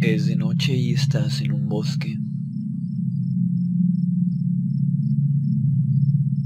[0.00, 2.16] Es de noche y estás en un bosque.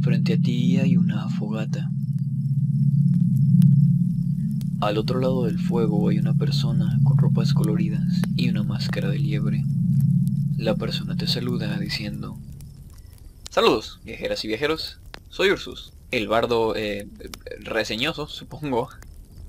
[0.00, 1.90] Frente a ti hay una fogata.
[4.80, 9.18] Al otro lado del fuego hay una persona con ropas coloridas y una máscara de
[9.18, 9.64] liebre.
[10.56, 12.38] La persona te saluda diciendo,
[13.50, 14.98] Saludos, viajeras y viajeros.
[15.28, 17.06] Soy Ursus, el bardo eh,
[17.60, 18.88] reseñoso, supongo,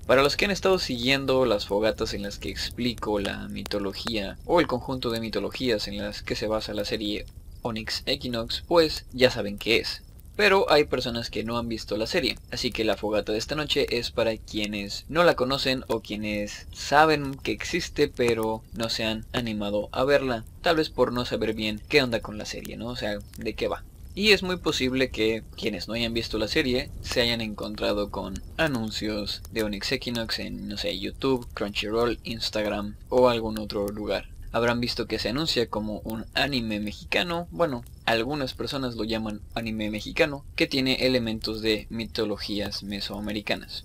[0.06, 4.60] para los que han estado siguiendo las fogatas en las que explico la mitología o
[4.60, 7.26] el conjunto de mitologías en las que se basa la serie
[7.62, 10.04] Onyx Equinox, pues ya saben qué es.
[10.36, 13.56] Pero hay personas que no han visto la serie, así que la fogata de esta
[13.56, 19.04] noche es para quienes no la conocen o quienes saben que existe pero no se
[19.04, 22.78] han animado a verla, tal vez por no saber bien qué onda con la serie,
[22.78, 22.88] ¿no?
[22.88, 23.84] O sea, de qué va.
[24.16, 28.44] Y es muy posible que quienes no hayan visto la serie se hayan encontrado con
[28.58, 34.30] anuncios de Onyx Equinox en, no sé, YouTube, Crunchyroll, Instagram o algún otro lugar.
[34.52, 39.90] Habrán visto que se anuncia como un anime mexicano, bueno, algunas personas lo llaman anime
[39.90, 43.84] mexicano, que tiene elementos de mitologías mesoamericanas.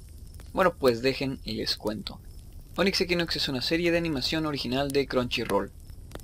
[0.52, 2.20] Bueno, pues dejen y les cuento.
[2.76, 5.72] Onyx Equinox es una serie de animación original de Crunchyroll.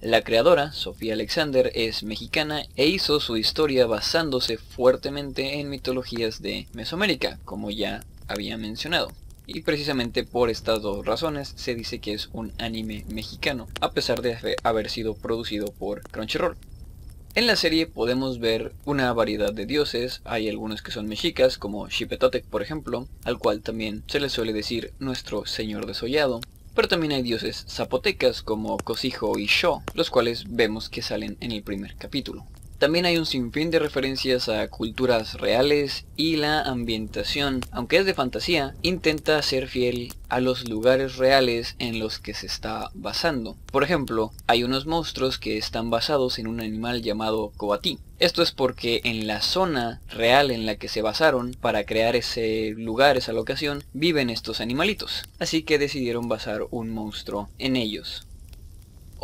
[0.04, 6.66] La creadora, Sofía Alexander, es mexicana e hizo su historia basándose fuertemente en mitologías de
[6.74, 9.10] Mesoamérica, como ya había mencionado.
[9.46, 14.20] Y precisamente por estas dos razones se dice que es un anime mexicano, a pesar
[14.20, 16.58] de haber sido producido por Crunchyroll.
[17.34, 21.88] En la serie podemos ver una variedad de dioses, hay algunos que son mexicas, como
[21.88, 26.42] Xipetotec por ejemplo, al cual también se le suele decir nuestro señor desollado,
[26.74, 31.52] pero también hay dioses zapotecas como Cosijo y Sho, los cuales vemos que salen en
[31.52, 32.46] el primer capítulo.
[32.84, 38.12] También hay un sinfín de referencias a culturas reales y la ambientación, aunque es de
[38.12, 43.56] fantasía, intenta ser fiel a los lugares reales en los que se está basando.
[43.72, 47.98] Por ejemplo, hay unos monstruos que están basados en un animal llamado Coatí.
[48.18, 52.74] Esto es porque en la zona real en la que se basaron para crear ese
[52.76, 55.22] lugar, esa locación, viven estos animalitos.
[55.38, 58.26] Así que decidieron basar un monstruo en ellos.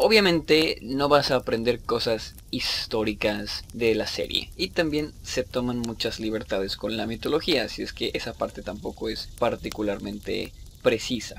[0.02, 6.18] Obviamente no vas a aprender cosas históricas de la serie y también se toman muchas
[6.18, 11.34] libertades con la mitología, así es que esa parte tampoco es particularmente precisa.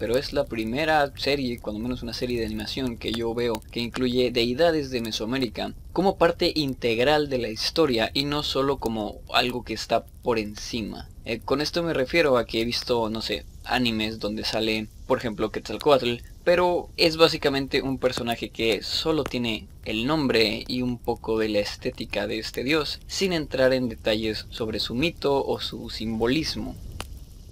[0.00, 3.78] Pero es la primera serie, cuando menos una serie de animación que yo veo que
[3.78, 9.62] incluye deidades de Mesoamérica como parte integral de la historia y no solo como algo
[9.62, 11.08] que está por encima.
[11.24, 15.18] Eh, con esto me refiero a que he visto, no sé, animes donde sale, por
[15.18, 21.38] ejemplo, Quetzalcoatl, pero es básicamente un personaje que solo tiene el nombre y un poco
[21.38, 25.90] de la estética de este dios, sin entrar en detalles sobre su mito o su
[25.90, 26.74] simbolismo.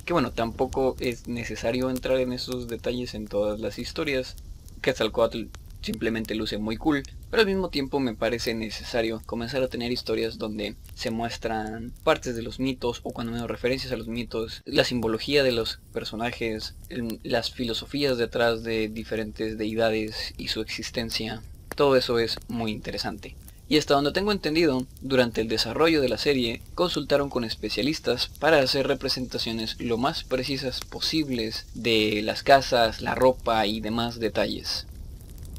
[0.06, 4.36] Que bueno, tampoco es necesario entrar en esos detalles en todas las historias.
[4.80, 5.42] Quetzalcoatl
[5.82, 10.38] simplemente luce muy cool, pero al mismo tiempo me parece necesario comenzar a tener historias
[10.38, 14.84] donde se muestran partes de los mitos o cuando menos referencias a los mitos, la
[14.84, 16.74] simbología de los personajes,
[17.22, 21.42] las filosofías detrás de diferentes deidades y su existencia.
[21.76, 23.36] Todo eso es muy interesante.
[23.68, 28.58] Y hasta donde tengo entendido, durante el desarrollo de la serie, consultaron con especialistas para
[28.58, 34.88] hacer representaciones lo más precisas posibles de las casas, la ropa y demás detalles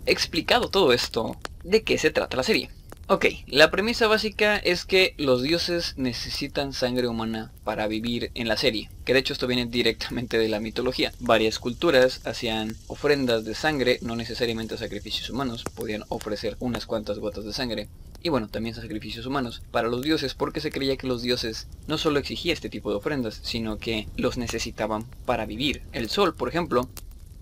[0.06, 2.70] explicado todo esto, ¿de qué se trata la serie?
[3.14, 8.56] Ok, la premisa básica es que los dioses necesitan sangre humana para vivir en la
[8.56, 11.12] serie, que de hecho esto viene directamente de la mitología.
[11.20, 17.44] Varias culturas hacían ofrendas de sangre, no necesariamente sacrificios humanos, podían ofrecer unas cuantas gotas
[17.44, 17.90] de sangre.
[18.24, 21.98] Y bueno, también sacrificios humanos para los dioses porque se creía que los dioses no
[21.98, 25.82] solo exigían este tipo de ofrendas, sino que los necesitaban para vivir.
[25.92, 26.88] El sol, por ejemplo,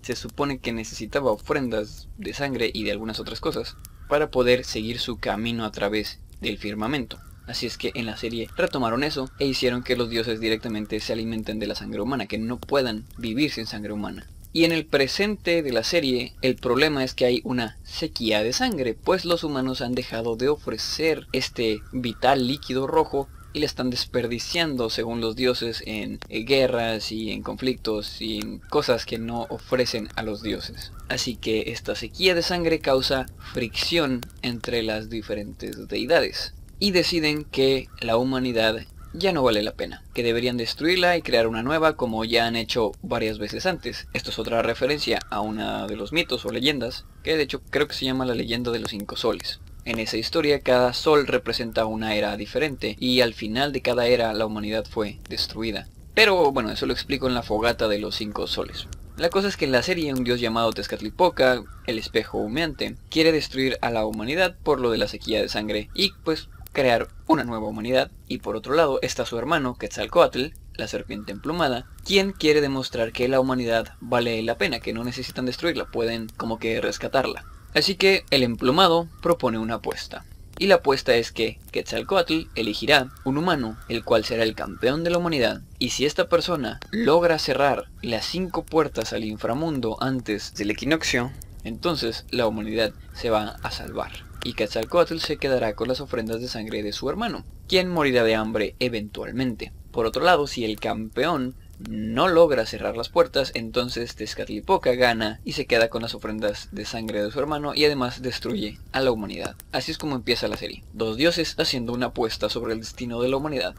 [0.02, 3.76] se supone que necesitaba ofrendas de sangre y de algunas otras cosas
[4.10, 7.18] para poder seguir su camino a través del firmamento.
[7.46, 11.14] Así es que en la serie retomaron eso e hicieron que los dioses directamente se
[11.14, 14.26] alimenten de la sangre humana, que no puedan vivir sin sangre humana.
[14.52, 18.52] Y en el presente de la serie, el problema es que hay una sequía de
[18.52, 23.90] sangre, pues los humanos han dejado de ofrecer este vital líquido rojo y le están
[23.90, 29.46] desperdiciando según los dioses en eh, guerras y en conflictos y en cosas que no
[29.50, 30.92] ofrecen a los dioses.
[31.08, 37.88] Así que esta sequía de sangre causa fricción entre las diferentes deidades y deciden que
[38.00, 42.24] la humanidad ya no vale la pena, que deberían destruirla y crear una nueva como
[42.24, 44.06] ya han hecho varias veces antes.
[44.12, 47.88] Esto es otra referencia a una de los mitos o leyendas, que de hecho creo
[47.88, 49.60] que se llama la leyenda de los cinco soles.
[49.84, 54.32] En esa historia cada sol representa una era diferente y al final de cada era
[54.34, 55.88] la humanidad fue destruida.
[56.14, 58.86] Pero bueno, eso lo explico en la fogata de los cinco soles.
[59.16, 63.32] La cosa es que en la serie un dios llamado Tezcatlipoca, el espejo humeante, quiere
[63.32, 67.44] destruir a la humanidad por lo de la sequía de sangre y pues crear una
[67.44, 68.10] nueva humanidad.
[68.28, 73.28] Y por otro lado está su hermano Quetzalcoatl, la serpiente emplumada, quien quiere demostrar que
[73.28, 77.44] la humanidad vale la pena, que no necesitan destruirla, pueden como que rescatarla.
[77.74, 80.24] Así que el emplumado propone una apuesta.
[80.58, 85.10] Y la apuesta es que Quetzalcoatl elegirá un humano, el cual será el campeón de
[85.10, 90.70] la humanidad, y si esta persona logra cerrar las cinco puertas al inframundo antes del
[90.70, 91.32] equinoccio,
[91.64, 94.10] entonces la humanidad se va a salvar.
[94.44, 98.34] Y Quetzalcoatl se quedará con las ofrendas de sangre de su hermano, quien morirá de
[98.34, 99.72] hambre eventualmente.
[99.92, 101.54] Por otro lado, si el campeón
[101.88, 106.84] no logra cerrar las puertas, entonces Tezcatlipoca gana y se queda con las ofrendas de
[106.84, 109.56] sangre de su hermano y además destruye a la humanidad.
[109.72, 110.84] Así es como empieza la serie.
[110.92, 113.74] Dos dioses haciendo una apuesta sobre el destino de la humanidad.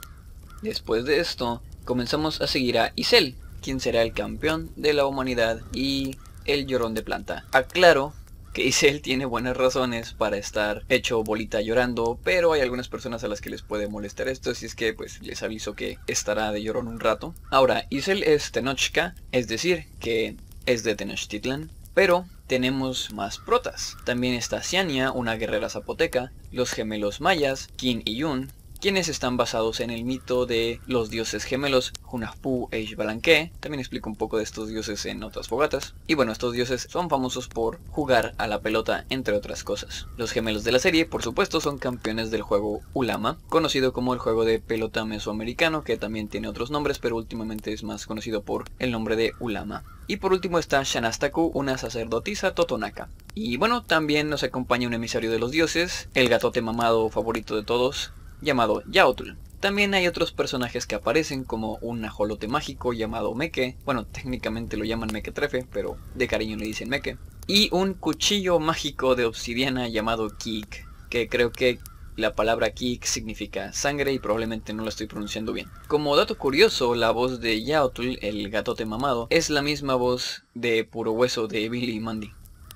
[0.62, 5.62] Después de esto, comenzamos a seguir a Isel, quien será el campeón de la humanidad
[5.74, 7.46] y el llorón de planta.
[7.52, 8.14] Aclaro
[8.54, 13.28] que Isel tiene buenas razones para estar hecho bolita llorando, pero hay algunas personas a
[13.28, 16.62] las que les puede molestar esto, así es que pues les aviso que estará de
[16.62, 17.34] llorón un rato.
[17.50, 23.96] Ahora, Isel es Tenochca, es decir, que es de Tenochtitlan, pero tenemos más protas.
[24.04, 28.52] También está Ciania, una guerrera zapoteca, los gemelos mayas, Kin y Yun,
[28.82, 33.52] quienes están basados en el mito de los dioses gemelos Hunahpu e Ishbalanque.
[33.60, 35.94] También explico un poco de estos dioses en otras fogatas.
[36.08, 40.08] Y bueno, estos dioses son famosos por jugar a la pelota, entre otras cosas.
[40.18, 44.20] Los gemelos de la serie, por supuesto, son campeones del juego Ulama, conocido como el
[44.20, 48.66] juego de pelota mesoamericano, que también tiene otros nombres, pero últimamente es más conocido por
[48.80, 49.84] el nombre de Ulama.
[50.08, 53.10] Y por último está Shanastaku, una sacerdotisa totonaca.
[53.36, 57.64] Y bueno, también nos acompaña un emisario de los dioses, el gatote mamado favorito de
[57.64, 59.32] todos, llamado Yaotl.
[59.60, 64.86] También hay otros personajes que aparecen como un ajolote mágico llamado Meke, bueno técnicamente lo
[64.86, 70.36] llaman Mequetrefe, pero de cariño le dicen Meke, y un cuchillo mágico de obsidiana llamado
[70.36, 71.80] Kik, que creo que
[72.16, 75.68] la palabra Kik significa sangre y probablemente no lo estoy pronunciando bien.
[75.88, 80.84] Como dato curioso, la voz de Yaotl, el gatote mamado, es la misma voz de
[80.84, 82.32] Puro Hueso de Billy y Mandy.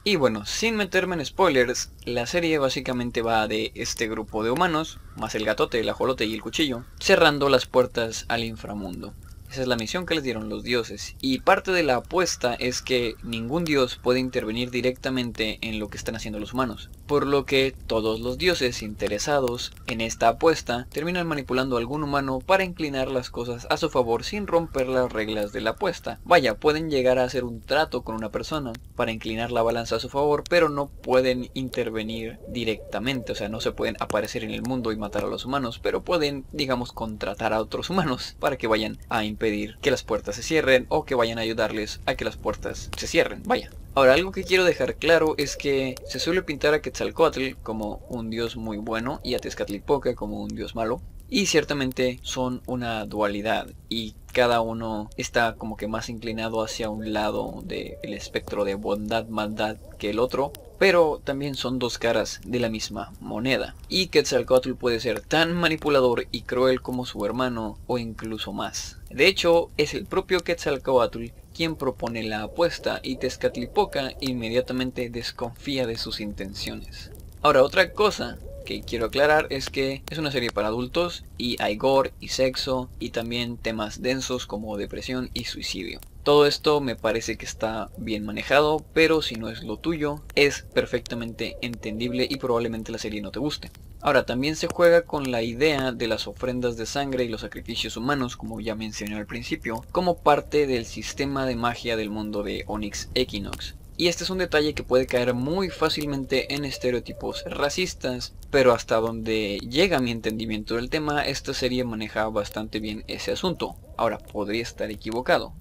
[0.08, 5.00] Y bueno, sin meterme en spoilers, la serie básicamente va de este grupo de humanos,
[5.16, 9.16] más el gatote, el ajolote y el cuchillo, cerrando las puertas al inframundo.
[9.56, 11.16] Esa es la misión que les dieron los dioses.
[11.22, 15.96] Y parte de la apuesta es que ningún dios puede intervenir directamente en lo que
[15.96, 16.90] están haciendo los humanos.
[17.08, 22.40] Por lo que todos los dioses interesados en esta apuesta terminan manipulando a algún humano
[22.40, 26.20] para inclinar las cosas a su favor sin romper las reglas de la apuesta.
[26.26, 30.00] Vaya, pueden llegar a hacer un trato con una persona para inclinar la balanza a
[30.02, 33.32] su favor, pero no pueden intervenir directamente.
[33.32, 36.04] O sea, no se pueden aparecer en el mundo y matar a los humanos, pero
[36.04, 40.42] pueden, digamos, contratar a otros humanos para que vayan a pedir que las puertas se
[40.42, 43.44] cierren o que vayan a ayudarles a que las puertas se cierren.
[43.46, 43.70] Vaya.
[43.94, 48.32] Ahora, algo que quiero dejar claro es que se suele pintar a Quetzalcoatl como un
[48.32, 51.00] dios muy bueno y a Tezcatlipoca como un dios malo.
[51.30, 57.14] Y ciertamente son una dualidad y cada uno está como que más inclinado hacia un
[57.14, 62.60] lado del espectro de bondad, maldad que el otro, pero también son dos caras de
[62.60, 63.76] la misma moneda.
[63.90, 68.98] Y Quetzalcoatl puede ser tan manipulador y cruel como su hermano o incluso más.
[69.10, 75.98] De hecho, es el propio Quetzalcoatl quien propone la apuesta y Tezcatlipoca inmediatamente desconfía de
[75.98, 77.12] sus intenciones.
[77.42, 81.78] Ahora, otra cosa que quiero aclarar es que es una serie para adultos y hay
[81.78, 86.02] gore y sexo y también temas densos como depresión y suicidio.
[86.24, 90.66] Todo esto me parece que está bien manejado, pero si no es lo tuyo, es
[90.74, 93.70] perfectamente entendible y probablemente la serie no te guste.
[94.02, 97.96] Ahora, también se juega con la idea de las ofrendas de sangre y los sacrificios
[97.96, 102.64] humanos, como ya mencioné al principio, como parte del sistema de magia del mundo de
[102.68, 103.76] Onyx Equinox.
[103.98, 108.98] Y este es un detalle que puede caer muy fácilmente en estereotipos racistas, pero hasta
[108.98, 113.76] donde llega mi entendimiento del tema, esta serie maneja bastante bien ese asunto.
[113.98, 115.54] Ahora, podría estar equivocado,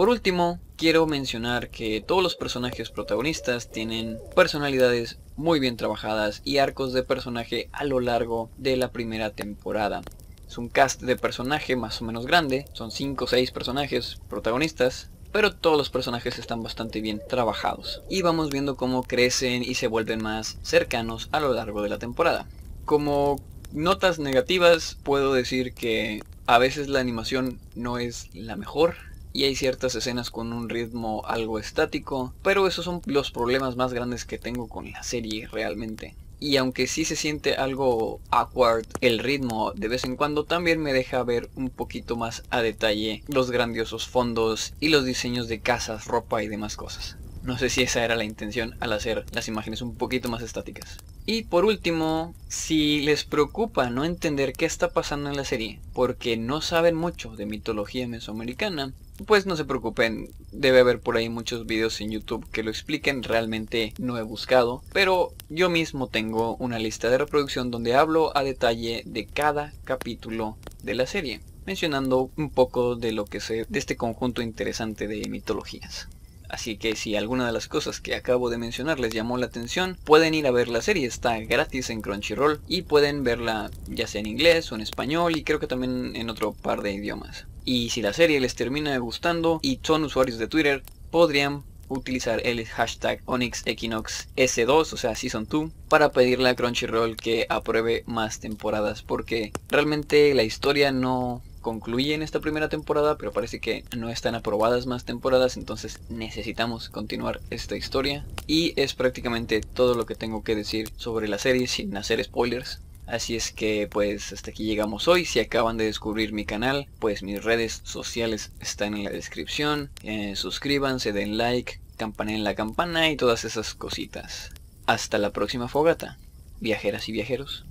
[0.00, 6.56] por último, quiero mencionar que todos los personajes protagonistas tienen personalidades muy bien trabajadas y
[6.56, 10.00] arcos de personaje a lo largo de la primera temporada.
[10.48, 15.10] Es un cast de personaje más o menos grande, son 5 o 6 personajes protagonistas,
[15.32, 18.02] pero todos los personajes están bastante bien trabajados.
[18.08, 21.98] Y vamos viendo cómo crecen y se vuelven más cercanos a lo largo de la
[21.98, 22.46] temporada.
[22.84, 23.40] Como
[23.72, 28.96] notas negativas puedo decir que a veces la animación no es la mejor
[29.32, 33.92] y hay ciertas escenas con un ritmo algo estático, pero esos son los problemas más
[33.92, 36.16] grandes que tengo con la serie realmente.
[36.40, 40.92] Y aunque sí se siente algo awkward el ritmo de vez en cuando también me
[40.92, 46.06] deja ver un poquito más a detalle los grandiosos fondos y los diseños de casas,
[46.06, 47.16] ropa y demás cosas.
[47.42, 50.98] No sé si esa era la intención al hacer las imágenes un poquito más estáticas.
[51.24, 56.36] Y por último, si les preocupa no entender qué está pasando en la serie, porque
[56.36, 58.92] no saben mucho de mitología mesoamericana,
[59.26, 63.22] pues no se preocupen, debe haber por ahí muchos videos en YouTube que lo expliquen,
[63.22, 68.42] realmente no he buscado, pero yo mismo tengo una lista de reproducción donde hablo a
[68.42, 73.78] detalle de cada capítulo de la serie, mencionando un poco de lo que sé de
[73.78, 76.08] este conjunto interesante de mitologías.
[76.50, 79.96] Así que si alguna de las cosas que acabo de mencionar les llamó la atención,
[80.04, 84.20] pueden ir a ver la serie, está gratis en Crunchyroll y pueden verla ya sea
[84.20, 87.46] en inglés o en español y creo que también en otro par de idiomas.
[87.64, 92.64] Y si la serie les termina gustando y son usuarios de Twitter, podrían utilizar el
[92.66, 99.52] hashtag OnyxEquinoxS2, o sea Season 2, para pedirle a Crunchyroll que apruebe más temporadas, porque
[99.68, 104.86] realmente la historia no concluye en esta primera temporada, pero parece que no están aprobadas
[104.86, 108.24] más temporadas, entonces necesitamos continuar esta historia.
[108.46, 112.80] Y es prácticamente todo lo que tengo que decir sobre la serie sin hacer spoilers.
[113.10, 115.24] Así es que pues hasta aquí llegamos hoy.
[115.24, 119.90] Si acaban de descubrir mi canal, pues mis redes sociales están en la descripción.
[120.04, 124.52] Eh, suscríbanse, den like, campaneen la campana y todas esas cositas.
[124.86, 126.18] Hasta la próxima fogata,
[126.60, 127.64] viajeras y viajeros.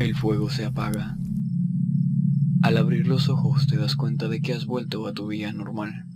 [0.00, 1.16] El fuego se apaga.
[2.62, 6.06] Al abrir los ojos te das cuenta de que has vuelto a tu vida normal.